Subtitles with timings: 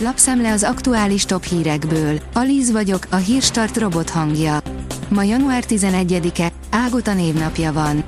[0.00, 2.20] Lapszemle az aktuális top hírekből.
[2.32, 4.58] Alíz vagyok, a hírstart robot hangja.
[5.08, 8.04] Ma január 11-e, Ágota névnapja van.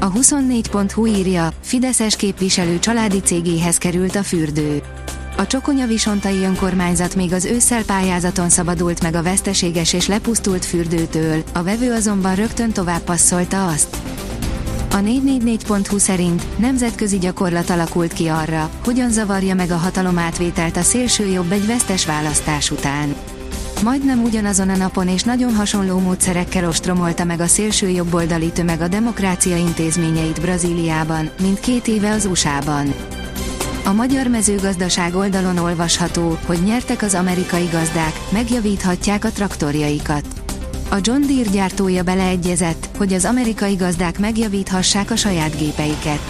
[0.00, 4.82] A 24.hu írja, Fideszes képviselő családi cégéhez került a fürdő.
[5.36, 11.42] A Csokonya Visontai önkormányzat még az ősszel pályázaton szabadult meg a veszteséges és lepusztult fürdőtől,
[11.52, 13.96] a vevő azonban rögtön tovább passzolta azt.
[14.92, 21.26] A 444.hu szerint nemzetközi gyakorlat alakult ki arra, hogyan zavarja meg a hatalomátvételt a szélső
[21.26, 23.14] jobb egy vesztes választás után.
[23.82, 28.88] Majdnem ugyanazon a napon és nagyon hasonló módszerekkel ostromolta meg a szélső jobboldali tömeg a
[28.88, 32.94] demokrácia intézményeit Brazíliában, mint két éve az USA-ban.
[33.84, 40.39] A magyar mezőgazdaság oldalon olvasható, hogy nyertek az amerikai gazdák, megjavíthatják a traktorjaikat.
[40.92, 46.20] A John Deere gyártója beleegyezett, hogy az amerikai gazdák megjavíthassák a saját gépeiket.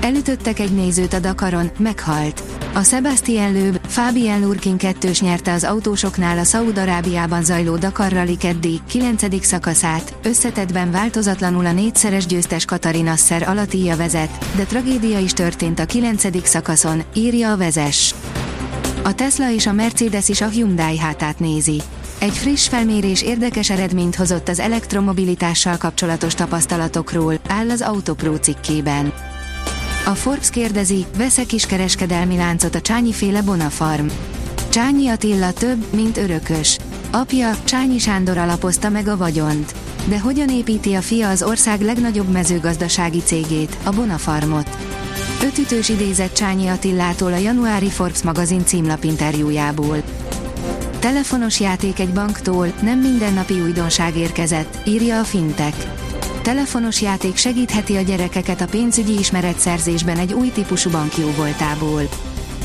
[0.00, 2.42] Elütöttek egy nézőt a Dakaron, meghalt.
[2.74, 8.80] A Sebastian Loeb, Fabian Lurkin kettős nyerte az autósoknál a Szaúd-Arábiában zajló Dakar Rally keddi,
[8.88, 9.44] 9.
[9.44, 15.84] szakaszát, összetetben változatlanul a négyszeres győztes Katarina Nasser Alatíja vezet, de tragédia is történt a
[15.84, 16.46] 9.
[16.46, 18.14] szakaszon, írja a vezes.
[19.08, 21.82] A Tesla és a Mercedes is a Hyundai hátát nézi.
[22.18, 29.12] Egy friss felmérés érdekes eredményt hozott az elektromobilitással kapcsolatos tapasztalatokról, áll az Autopro cikkében.
[30.06, 34.06] A Forbes kérdezi, vesz-e kiskereskedelmi láncot a Csányi féle Bonafarm?
[34.68, 36.78] Csányi Attila több, mint örökös.
[37.10, 39.74] Apja, Csányi Sándor alapozta meg a vagyont.
[40.08, 44.87] De hogyan építi a fia az ország legnagyobb mezőgazdasági cégét, a Bonafarmot?
[45.42, 50.02] Ötütős idézett Csányi Attillától a januári Forbes magazin címlapinterjújából.
[50.98, 55.76] Telefonos játék egy banktól, nem mindennapi újdonság érkezett, írja a Fintech.
[56.42, 62.02] Telefonos játék segítheti a gyerekeket a pénzügyi ismeretszerzésben egy új típusú bankjó voltából.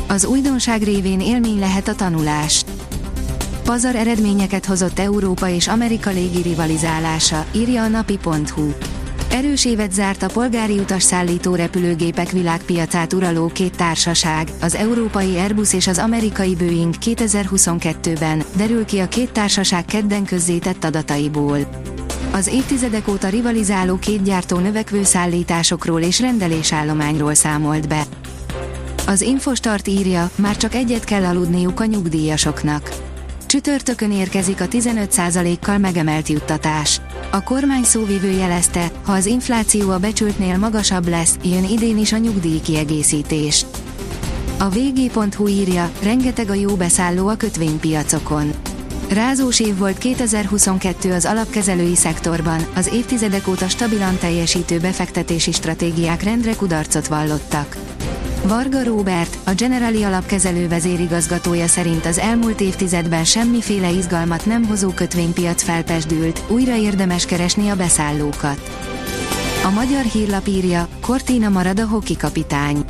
[0.08, 2.64] Az újdonság révén élmény lehet a tanulás.
[3.64, 8.72] Pazar eredményeket hozott Európa és Amerika légi rivalizálása, írja a napi.hu.
[9.34, 15.74] Erős évet zárt a polgári utas szállító repülőgépek világpiacát uraló két társaság, az európai Airbus
[15.74, 21.58] és az amerikai Boeing 2022-ben, derül ki a két társaság kedden közzétett adataiból.
[22.32, 28.04] Az évtizedek óta rivalizáló két gyártó növekvő szállításokról és rendelésállományról számolt be.
[29.08, 32.90] Az Infostart írja, már csak egyet kell aludniuk a nyugdíjasoknak.
[33.46, 37.02] Csütörtökön érkezik a 15%-kal megemelt juttatás.
[37.36, 42.18] A kormány szóvivő jelezte, ha az infláció a becsültnél magasabb lesz, jön idén is a
[42.18, 43.66] nyugdíj kiegészítés.
[44.60, 48.52] A vg.hu írja, rengeteg a jó beszálló a kötvénypiacokon.
[49.10, 56.56] Rázós év volt 2022 az alapkezelői szektorban, az évtizedek óta stabilan teljesítő befektetési stratégiák rendre
[56.56, 57.78] kudarcot vallottak.
[58.48, 65.64] Varga Róbert, a Generali alapkezelő vezérigazgatója szerint az elmúlt évtizedben semmiféle izgalmat nem hozó kötvénypiac
[65.64, 68.60] felpesdült, újra érdemes keresni a beszállókat.
[69.66, 72.86] A magyar hírlap írja, Cortina marad a hoki kapitány.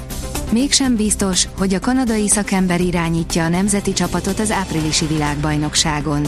[0.52, 6.28] Mégsem biztos, hogy a kanadai szakember irányítja a nemzeti csapatot az áprilisi világbajnokságon.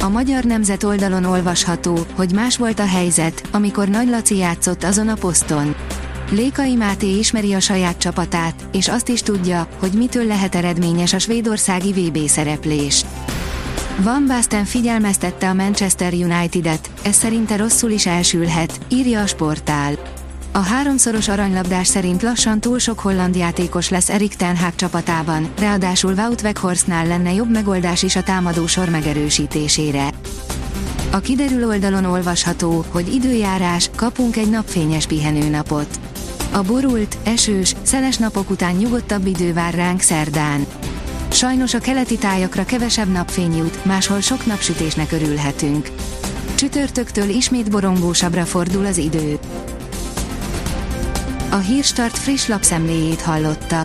[0.00, 5.08] A magyar nemzet oldalon olvasható, hogy más volt a helyzet, amikor Nagy Laci játszott azon
[5.08, 5.74] a poszton.
[6.30, 11.18] Lékai Máté ismeri a saját csapatát, és azt is tudja, hogy mitől lehet eredményes a
[11.18, 13.04] svédországi VB szereplés.
[13.96, 19.92] Van Basten figyelmeztette a Manchester United-et, ez szerinte rosszul is elsülhet, írja a sportál.
[20.52, 26.12] A háromszoros aranylabdás szerint lassan túl sok holland játékos lesz Erik Ten Hag csapatában, ráadásul
[26.12, 30.10] Wout Weghorstnál lenne jobb megoldás is a támadó sor megerősítésére.
[31.10, 36.09] A kiderül oldalon olvasható, hogy időjárás, kapunk egy napfényes pihenőnapot.
[36.52, 40.66] A borult, esős, szeles napok után nyugodtabb idő vár ránk szerdán.
[41.30, 45.90] Sajnos a keleti tájakra kevesebb napfény jut, máshol sok napsütésnek örülhetünk.
[46.54, 49.38] Csütörtöktől ismét borongósabbra fordul az idő.
[51.50, 53.84] A Hírstart friss lapszemléjét hallotta.